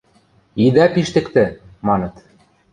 [0.65, 1.45] –Идӓ пиштӹктӹ!–
[1.87, 2.15] маныт.